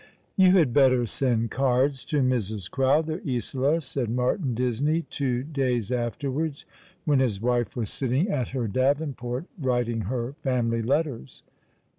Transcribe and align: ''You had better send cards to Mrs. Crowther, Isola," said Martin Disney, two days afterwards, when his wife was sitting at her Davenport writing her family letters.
''You 0.35 0.53
had 0.57 0.73
better 0.73 1.05
send 1.05 1.51
cards 1.51 2.03
to 2.05 2.23
Mrs. 2.23 2.71
Crowther, 2.71 3.21
Isola," 3.23 3.79
said 3.81 4.09
Martin 4.09 4.55
Disney, 4.55 5.03
two 5.11 5.43
days 5.43 5.91
afterwards, 5.91 6.65
when 7.05 7.19
his 7.19 7.39
wife 7.39 7.75
was 7.75 7.91
sitting 7.91 8.27
at 8.27 8.47
her 8.47 8.67
Davenport 8.67 9.45
writing 9.59 10.01
her 10.09 10.33
family 10.41 10.81
letters. 10.81 11.43